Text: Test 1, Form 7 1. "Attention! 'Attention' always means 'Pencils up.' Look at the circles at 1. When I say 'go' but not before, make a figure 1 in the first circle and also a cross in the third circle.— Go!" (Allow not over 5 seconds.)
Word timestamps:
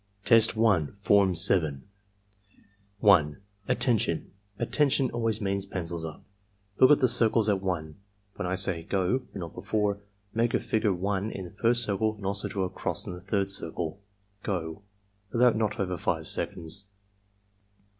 Test 0.25 0.55
1, 0.55 0.93
Form 0.93 1.35
7 1.35 1.83
1. 3.01 3.41
"Attention! 3.67 4.31
'Attention' 4.57 5.11
always 5.11 5.39
means 5.39 5.67
'Pencils 5.67 6.03
up.' 6.03 6.23
Look 6.79 6.89
at 6.89 6.97
the 7.01 7.07
circles 7.07 7.47
at 7.49 7.61
1. 7.61 7.95
When 8.35 8.47
I 8.47 8.55
say 8.55 8.81
'go' 8.81 9.19
but 9.19 9.35
not 9.35 9.53
before, 9.53 9.99
make 10.33 10.55
a 10.55 10.59
figure 10.59 10.91
1 10.91 11.29
in 11.29 11.45
the 11.45 11.51
first 11.51 11.83
circle 11.83 12.15
and 12.15 12.25
also 12.25 12.63
a 12.63 12.69
cross 12.71 13.05
in 13.05 13.13
the 13.13 13.21
third 13.21 13.49
circle.— 13.51 14.01
Go!" 14.43 14.81
(Allow 15.35 15.51
not 15.51 15.79
over 15.79 15.95
5 15.97 16.25
seconds.) 16.27 16.85